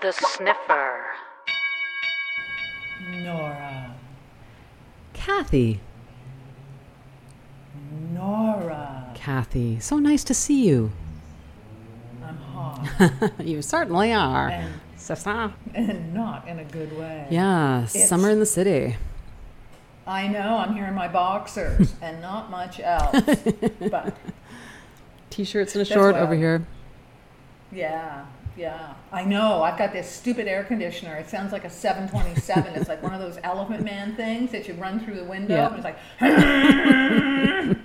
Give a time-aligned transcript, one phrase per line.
[0.00, 1.04] The Sniffer.
[3.10, 3.94] Nora.
[5.14, 5.78] Cathi.
[8.12, 9.14] Nora.
[9.14, 10.92] Cathi, so nice to see you.
[12.22, 13.32] I'm hot.
[13.44, 14.50] you certainly are.
[14.50, 15.54] and, Sasa.
[15.74, 17.26] and not in a good way.
[17.30, 18.96] Yeah, summer in the city.
[20.08, 23.20] I know, I'm here in my boxers and not much else.
[23.90, 24.16] but
[25.30, 26.66] T-shirts and a short over I- here.
[27.70, 28.24] yeah,
[28.56, 28.94] yeah.
[29.12, 29.62] I know.
[29.62, 31.14] I've got this stupid air conditioner.
[31.16, 32.74] It sounds like a 727.
[32.74, 35.66] it's like one of those elephant man things that you run through the window Yeah.
[35.66, 37.76] and it's like and,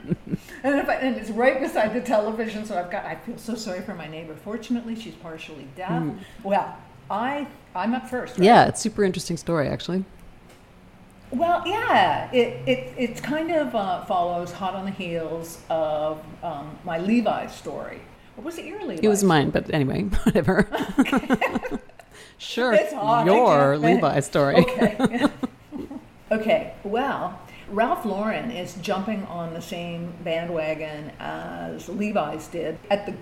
[0.79, 3.81] if I, and it's right beside the television so I've got I feel so sorry
[3.81, 4.35] for my neighbor.
[4.35, 6.03] Fortunately, she's partially deaf.
[6.43, 6.77] Well,
[7.09, 8.33] I I'm up first.
[8.37, 8.41] right?
[8.41, 8.45] Mm.
[8.45, 10.05] Yeah, it's super interesting story actually.
[11.33, 16.77] Well, yeah, it it it kind of uh, follows hot on the heels of um,
[16.83, 18.01] my Levi story.
[18.37, 19.01] Or was it your Levi?
[19.01, 20.67] It was mine, but anyway, whatever.
[22.37, 23.01] sure, It's your
[23.77, 23.81] can't.
[23.81, 24.57] Levi story.
[24.57, 25.27] Okay.
[26.31, 26.73] okay.
[26.83, 32.77] Well, Ralph Lauren is jumping on the same bandwagon as Levi's did.
[32.91, 33.15] At the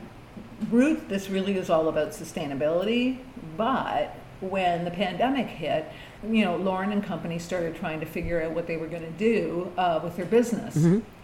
[0.70, 3.20] root, this really is all about sustainability.
[3.56, 5.90] But when the pandemic hit,
[6.24, 9.12] you know, Lauren and company started trying to figure out what they were going to
[9.12, 10.76] do uh, with their business.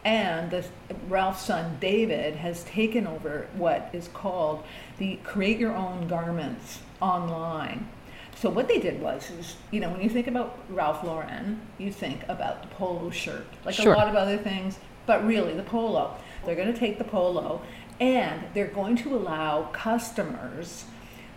[0.06, 0.66] And the,
[1.09, 4.64] Ralph's son David has taken over what is called
[4.98, 7.88] the create your own garments online.
[8.36, 11.92] So what they did was, is, you know, when you think about Ralph Lauren, you
[11.92, 13.94] think about the polo shirt, like Sure.
[13.94, 16.16] a lot of other things, but really the polo.
[16.45, 17.62] They're going to take the polo,
[18.00, 20.86] and they're going to allow customers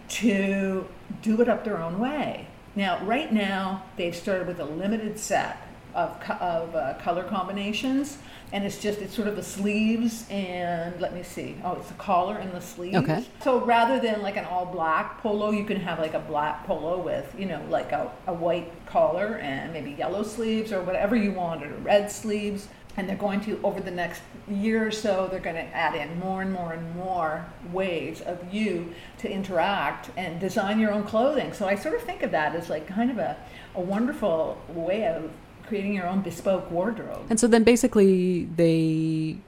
[0.08, 0.86] to
[1.22, 2.46] do it up their own way.
[2.76, 5.56] Now, right now, they've started with a limited set
[5.94, 8.18] of, co- of uh, color combinations,
[8.52, 11.56] and it's just it's sort of the sleeves and let me see.
[11.64, 12.96] Oh, it's the collar and the sleeves.
[12.96, 13.24] Okay.
[13.42, 17.00] So rather than like an all black polo, you can have like a black polo
[17.00, 21.32] with you know like a, a white collar and maybe yellow sleeves or whatever you
[21.32, 22.68] want, or red sleeves.
[22.96, 26.18] And they're going to over the next year or so, they're going to add in
[26.18, 31.52] more and more and more ways of you to interact and design your own clothing.
[31.52, 33.36] So I sort of think of that as like kind of a,
[33.74, 35.30] a wonderful way of
[35.66, 37.26] creating your own bespoke wardrobe.
[37.30, 39.38] And so then basically they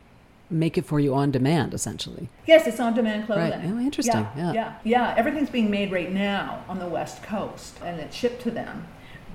[0.48, 2.28] make it for you on demand, essentially.
[2.46, 3.50] Yes, it's on demand clothing.
[3.50, 3.60] Right.
[3.64, 4.26] Oh, interesting.
[4.36, 4.52] Yeah.
[4.52, 4.74] yeah.
[4.84, 5.14] Yeah.
[5.16, 8.86] Everything's being made right now on the West Coast and it's shipped to them.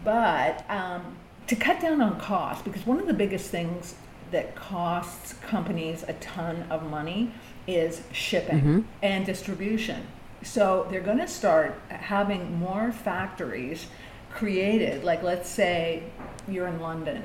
[0.03, 3.95] But um, to cut down on cost, because one of the biggest things
[4.31, 7.31] that costs companies a ton of money
[7.65, 8.79] is shipping Mm-hmm.
[9.01, 10.05] and distribution.
[10.43, 13.87] So they're going to start having more factories
[14.31, 15.03] created.
[15.03, 16.03] Like, let's say
[16.47, 17.23] you're in London.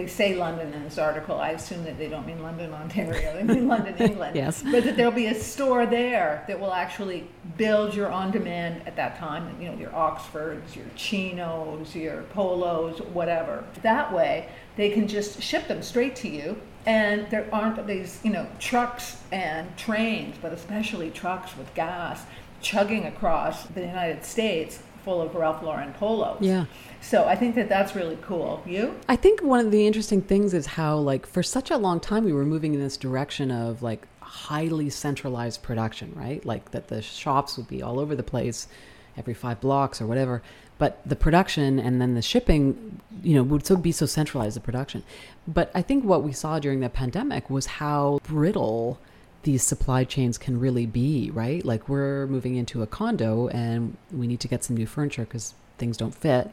[0.00, 1.38] They say London in this article.
[1.38, 3.34] I assume that they don't mean London, Ontario.
[3.36, 4.34] They mean London, England.
[4.34, 4.62] Yes.
[4.62, 7.28] But that there'll be a store there that will actually
[7.58, 9.60] build your on-demand at that time.
[9.60, 13.62] You know, your Oxfords, your chinos, your polos, whatever.
[13.82, 16.58] That way, they can just ship them straight to you.
[16.86, 22.22] And there aren't these, you know, trucks and trains, but especially trucks with gas,
[22.62, 26.38] chugging across the United States full of Ralph Lauren polos.
[26.40, 26.66] Yeah.
[27.00, 28.62] So I think that that's really cool.
[28.66, 28.94] You?
[29.08, 32.24] I think one of the interesting things is how, like, for such a long time,
[32.24, 36.44] we were moving in this direction of like highly centralized production, right?
[36.44, 38.68] Like that the shops would be all over the place,
[39.16, 40.42] every five blocks or whatever.
[40.78, 44.60] But the production and then the shipping, you know, would so be so centralized the
[44.60, 45.02] production.
[45.46, 48.98] But I think what we saw during the pandemic was how brittle
[49.42, 51.64] these supply chains can really be, right?
[51.64, 55.54] Like we're moving into a condo and we need to get some new furniture because
[55.78, 56.50] things don't fit.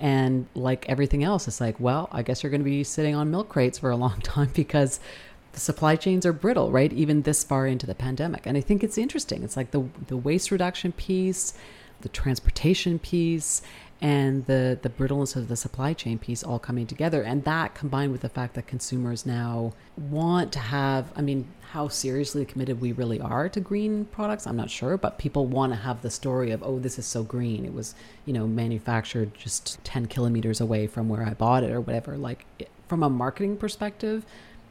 [0.00, 3.30] And like everything else, it's like, well, I guess you're going to be sitting on
[3.30, 5.00] milk crates for a long time because
[5.52, 6.92] the supply chains are brittle, right?
[6.92, 8.44] Even this far into the pandemic.
[8.44, 9.42] And I think it's interesting.
[9.42, 11.54] It's like the the waste reduction piece,
[12.02, 13.62] the transportation piece,
[14.00, 17.22] and the the brittleness of the supply chain piece all coming together.
[17.22, 21.88] And that combined with the fact that consumers now want to have, I mean, how
[21.88, 25.76] seriously committed we really are to green products, I'm not sure, but people want to
[25.76, 27.64] have the story of, oh, this is so green.
[27.64, 27.94] It was,
[28.24, 32.16] you know, manufactured just 10 kilometers away from where I bought it or whatever.
[32.16, 32.46] Like,
[32.88, 34.24] from a marketing perspective,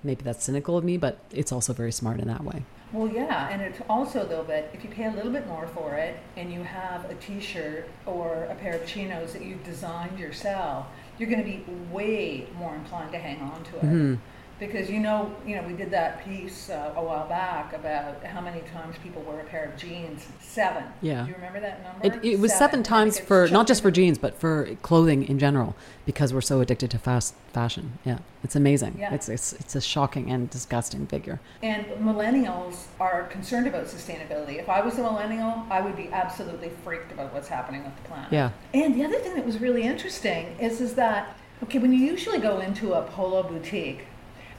[0.04, 2.63] maybe that's cynical of me, but it's also very smart in that way.
[2.94, 5.96] Well, yeah, and it's also though that if you pay a little bit more for
[5.96, 10.86] it and you have a T-shirt or a pair of chinos that you've designed yourself,
[11.18, 13.84] you're going to be way more inclined to hang on to it.
[13.84, 14.16] Mm-hmm.
[14.60, 18.42] Because you know, you know, we did that piece uh, a while back about how
[18.42, 20.25] many times people wear a pair of jeans.
[20.40, 20.84] Seven.
[21.02, 21.24] Yeah.
[21.24, 22.18] Do you remember that number?
[22.18, 25.40] It, it was seven, think times for not just for jeans, but for clothing in
[25.40, 25.75] general,
[26.06, 28.00] because we're so addicted to fast fashion.
[28.06, 28.96] Yeah, it's amazing.
[28.98, 29.13] Yeah.
[29.13, 31.40] It's, it's it's a shocking and disgusting figure.
[31.62, 34.60] And millennials are concerned about sustainability.
[34.60, 38.04] If I was a millennial, I would be absolutely freaked about what's happening with the
[38.04, 38.31] planet.
[38.31, 38.51] Yeah.
[38.74, 42.40] And the other thing that was really interesting is is that okay, when you usually
[42.40, 44.06] go into a polo boutique,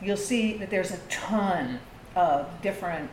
[0.02, 1.80] you'll see that there's a ton
[2.14, 3.10] of different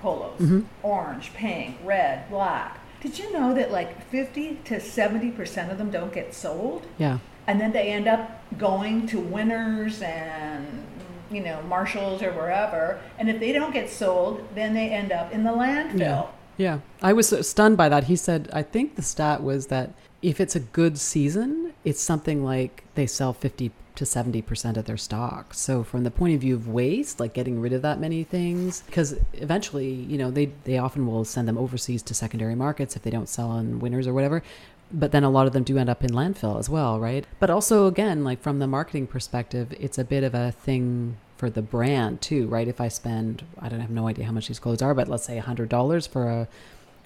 [0.00, 0.40] polos.
[0.40, 0.64] Mhm.
[0.82, 2.78] Orange, pink, red, black.
[3.00, 6.86] Did you know that like 50 to 70% of them don't get sold?
[6.98, 10.84] Yeah, and then they end up going to Winners and
[11.30, 12.98] you know Marshalls or wherever.
[13.18, 15.98] And if they don't get sold, then they end up in the landfill.
[15.98, 16.26] Yeah.
[16.56, 16.78] yeah.
[17.02, 18.04] I was stunned by that.
[18.04, 19.90] He said, I think the stat was that
[20.24, 24.86] if it's a good season, it's something like they sell fifty to seventy percent of
[24.86, 25.52] their stock.
[25.52, 28.82] So from the point of view of waste, like getting rid of that many things,
[28.86, 33.02] because eventually, you know, they they often will send them overseas to secondary markets if
[33.02, 34.42] they don't sell in Winners or whatever.
[34.90, 37.26] But then a lot of them do end up in landfill as well, right?
[37.38, 41.50] But also, again, like from the marketing perspective, it's a bit of a thing for
[41.50, 42.68] the brand too, right?
[42.68, 45.24] If I spend, I don't have no idea how much these clothes are, but let's
[45.24, 46.48] say $100 for a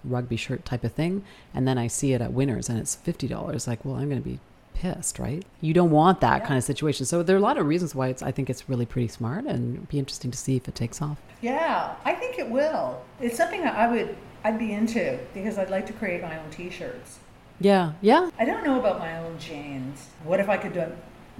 [0.04, 1.24] rugby shirt type of thing,
[1.54, 4.28] and then I see it at Winners and it's $50, like, well, I'm going to
[4.28, 4.38] be
[4.74, 5.44] pissed, right?
[5.60, 6.46] You don't want that Yeah.
[6.46, 7.04] kind of situation.
[7.06, 9.44] So there are a lot of reasons why it's, I think it's really pretty smart
[9.44, 11.18] and be interesting to see if it takes off.
[11.40, 13.02] Yeah, I think it will.
[13.20, 16.48] It's something that I would I'd be into because I'd like to create my own
[16.50, 17.18] T-shirts.
[17.60, 18.30] Yeah, yeah.
[18.38, 20.06] I don't know about my own jeans.
[20.22, 20.84] What if I could do,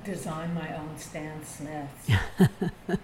[0.05, 2.11] design my own Stan Smiths?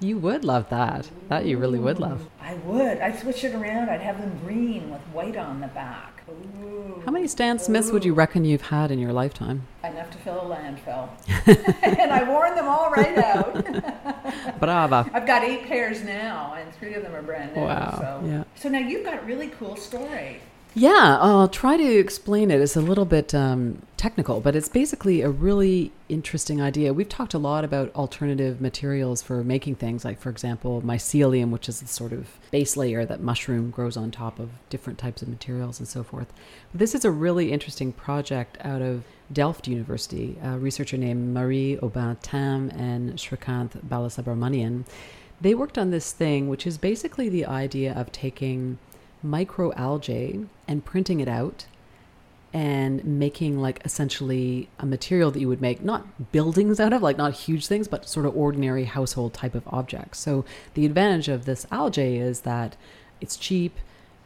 [0.00, 1.10] You would love that.
[1.28, 2.26] That you really would love.
[2.50, 2.98] I would.
[2.98, 3.90] I'd switch it around.
[3.90, 6.24] I'd have them green with white on the back.
[6.28, 7.00] Ooh.
[7.04, 9.68] How many Stan Smiths would you reckon you've had in your lifetime?
[9.84, 11.08] Enough to fill a landfill.
[11.84, 14.58] and I've worn them all right out.
[14.60, 15.08] Brava.
[15.14, 17.62] I've got eight pairs now, and three of them are brand new.
[17.62, 18.26] Wow, So.
[18.28, 18.44] yeah.
[18.56, 20.40] so now you've got a really cool story.
[20.74, 22.60] Yeah, I'll try to explain it.
[22.60, 26.92] It's a little bit um, technical, but it's basically a really interesting idea.
[26.92, 31.68] We've talked a lot about alternative materials for making things, like, for example, mycelium, which
[31.68, 35.28] is the sort of base layer that mushroom grows on top of different types of
[35.28, 36.32] materials and so forth.
[36.72, 39.02] This is a really interesting project out of
[39.32, 44.84] Delft University, a researcher named Marie Aubin Tam and Srikanth Balasubramanian.
[45.40, 48.78] They worked on this thing, which is basically the idea of taking
[49.24, 51.66] microalgae and printing it out
[52.52, 57.16] and making like essentially a material that you would make not buildings out of like
[57.16, 60.18] not huge things but sort of ordinary household type of objects.
[60.18, 60.44] So
[60.74, 62.76] the advantage of this algae is that
[63.20, 63.78] it's cheap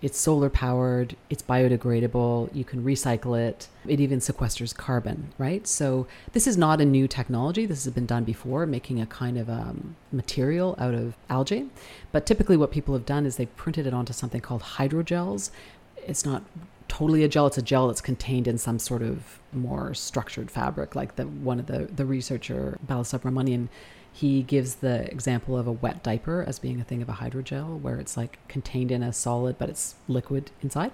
[0.05, 3.69] it's solar powered it's biodegradable you can recycle it.
[3.87, 5.67] It even sequesters carbon right?
[5.67, 7.65] So this is not a new technology.
[7.65, 11.71] This has been done before making a kind of um, material out of algae.
[12.13, 15.51] But typically what people have done is they printed it onto something called hydrogels.
[15.97, 16.43] It's not
[16.87, 20.95] totally a gel it's a gel that's contained in some sort of more structured fabric
[20.95, 23.69] like the one of the the researcher balasubramanian
[24.15, 27.81] he gives the example of a wet diaper as being a thing of a hydrogel
[27.81, 30.93] where it's like contained in a solid but it's liquid inside.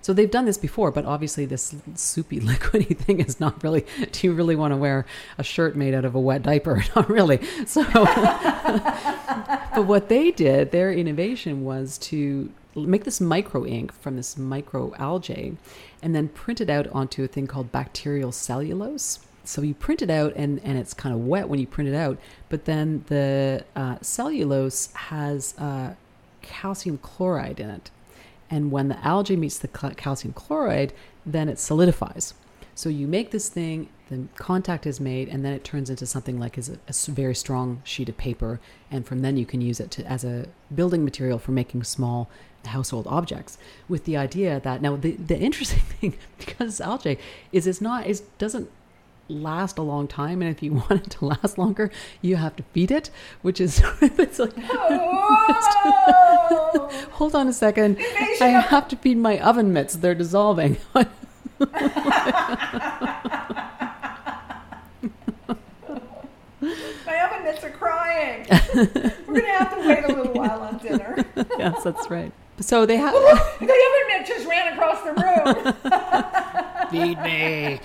[0.00, 4.26] So they've done this before but obviously this soupy liquidy thing is not really do
[4.26, 5.04] you really want to wear
[5.36, 6.82] a shirt made out of a wet diaper?
[6.96, 7.40] Not really.
[7.66, 7.84] So
[9.74, 14.94] but what they did, their innovation was to make this micro ink from this micro
[14.94, 15.58] algae
[16.02, 19.18] and then print it out onto a thing called bacterial cellulose.
[19.44, 21.96] So you print it out and, and it's kind of wet when you print it
[21.96, 22.18] out,
[22.48, 25.94] but then the uh, cellulose has uh,
[26.42, 27.90] calcium chloride in it.
[28.50, 30.92] And when the algae meets the cal- calcium chloride,
[31.24, 32.34] then it solidifies.
[32.74, 36.38] So you make this thing, the contact is made, and then it turns into something
[36.38, 38.60] like a, a very strong sheet of paper.
[38.90, 42.30] And from then you can use it to, as a building material for making small
[42.66, 43.58] household objects.
[43.88, 47.18] With the idea that now the, the interesting thing because algae
[47.52, 48.70] is it's not it doesn't
[49.28, 52.62] last a long time, and if you want it to last longer, you have to
[52.72, 53.10] feed it,
[53.42, 54.56] which is it's like
[57.12, 57.98] hold on a second,
[58.40, 59.96] I have to feed my oven mitts.
[59.96, 60.76] They're dissolving.
[60.94, 61.06] My
[67.24, 68.46] oven mitts are crying.
[68.74, 71.24] We're gonna have to wait a little while on dinner.
[71.58, 72.32] yes, that's right.
[72.60, 73.72] So they have the oven
[74.08, 75.74] mitt just ran across the room.
[76.92, 77.80] Feed me.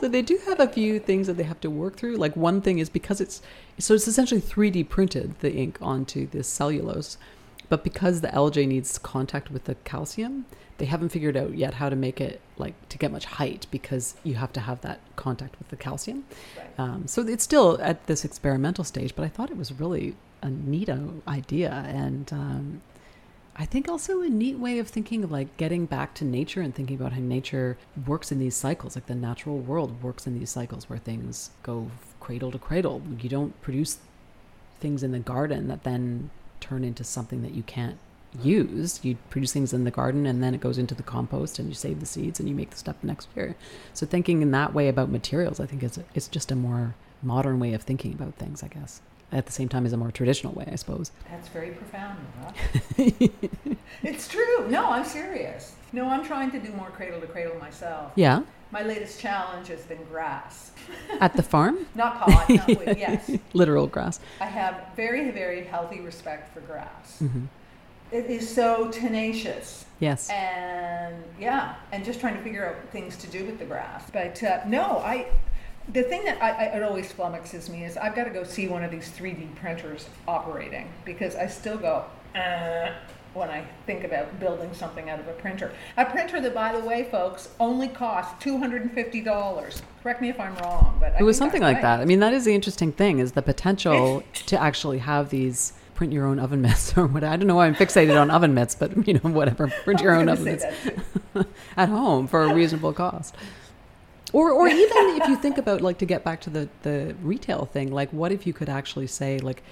[0.00, 2.16] so they do have a few things that they have to work through.
[2.16, 3.42] Like one thing is because it's
[3.78, 7.18] so it's essentially 3D printed the ink onto this cellulose,
[7.68, 10.46] but because the algae needs contact with the calcium,
[10.78, 14.14] they haven't figured out yet how to make it like to get much height because
[14.24, 16.24] you have to have that contact with the calcium.
[16.56, 16.66] Right.
[16.78, 20.50] Um, so it's still at this experimental stage, but I thought it was really a
[20.50, 22.82] neat uh, idea, and um,
[23.60, 26.72] I think also a neat way of thinking of like getting back to nature and
[26.72, 30.50] thinking about how nature works in these cycles, like the natural world works in these
[30.50, 33.02] cycles where things go cradle to cradle.
[33.20, 33.98] You don't produce
[34.78, 37.98] things in the garden that then turn into something that you can't
[38.40, 39.00] use.
[39.02, 41.74] You produce things in the garden and then it goes into the compost and you
[41.74, 43.56] save the seeds and you make the stuff next year.
[43.92, 47.58] So thinking in that way about materials, I think is it's just a more modern
[47.58, 49.00] way of thinking about things, I guess.
[49.30, 51.12] At the same time as a more traditional way, I suppose.
[51.30, 52.18] That's very profound.
[52.40, 52.54] Laura.
[54.02, 54.68] it's true.
[54.70, 55.74] No, I'm serious.
[55.92, 58.12] No, I'm trying to do more cradle to cradle myself.
[58.14, 58.42] Yeah.
[58.70, 60.72] My latest challenge has been grass.
[61.20, 61.86] At the farm?
[61.94, 62.68] Not pot, not
[62.98, 63.30] yes.
[63.52, 64.18] Literal grass.
[64.40, 67.18] I have very, very healthy respect for grass.
[67.18, 67.44] hmm
[68.10, 69.84] It is so tenacious.
[70.00, 70.30] Yes.
[70.30, 74.04] and yeah, and just trying to figure out things to do with the grass.
[74.12, 75.26] But uh, no, I.
[75.92, 78.68] The thing that I, I, it always flummoxes me is I've got to go see
[78.68, 82.04] one of these 3D printers operating because I still go
[82.34, 82.90] uh,
[83.34, 85.72] when I think about building something out of a printer.
[85.96, 89.82] A printer that, by the way, folks, only costs two hundred and fifty dollars.
[90.02, 91.82] Correct me if I'm wrong, but I it was something like right.
[91.82, 92.00] that.
[92.00, 96.12] I mean, that is the interesting thing is the potential to actually have these print
[96.12, 97.24] your own oven mitts or what.
[97.24, 99.68] I don't know why I'm fixated on oven mitts, but you know, whatever.
[99.84, 100.64] Print your own oven mitts
[101.76, 103.34] at home for a reasonable cost.
[104.32, 107.64] Or, or even if you think about like to get back to the the retail
[107.64, 109.62] thing, like what if you could actually say like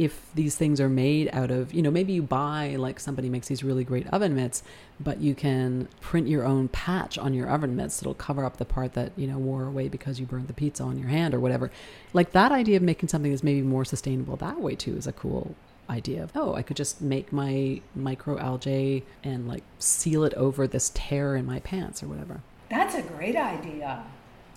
[0.00, 3.48] if these things are made out of you know maybe you buy like somebody makes
[3.48, 4.62] these really great oven mitts
[4.98, 8.64] but you can print your own patch on your oven mitts that'll cover up the
[8.64, 11.40] part that you know wore away because you burned the pizza on your hand or
[11.40, 11.70] whatever.
[12.14, 15.12] Like that idea of making something that's maybe more sustainable that way too is a
[15.12, 15.54] cool
[15.90, 20.92] idea of oh i could just make my microalgae and like seal it over this
[20.94, 24.02] tear in my pants or whatever That's a great idea.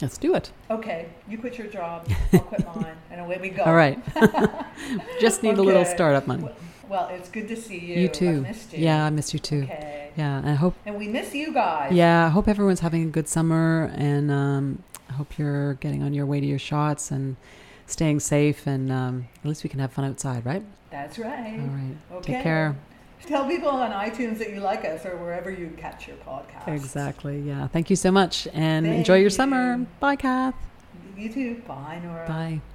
[0.02, 3.64] let's do it Okay, you quit your job, I'll quit mine, and away we go.
[3.64, 4.00] all right
[5.20, 6.48] just need a little startup money
[6.90, 8.02] Well, it's good to see you.
[8.02, 8.80] you too missed you.
[8.86, 10.10] yeah i miss you too Okay.
[10.16, 11.92] yeah and i hope And we miss you guys.
[11.92, 16.14] Yeah, I hope everyone's having a good summer, and um, I hope you're getting on
[16.14, 17.36] your way to your shots and
[17.88, 18.66] staying safe.
[18.68, 20.64] And um, at least we can have fun outside, right?
[20.92, 21.58] That's right.
[21.60, 21.96] All right.
[22.18, 22.34] Okay.
[22.34, 22.76] Take care.
[23.28, 26.68] Tell people on iTunes that you like us or wherever you catch your podcast.
[26.68, 27.40] Exactly.
[27.40, 27.68] Yeah.
[27.68, 29.78] Thank you so much, and Thank enjoy your summer.
[30.00, 30.56] Bye, Kath.
[31.18, 31.62] You too.
[31.68, 32.28] Bye, Nora.
[32.28, 32.62] Bye.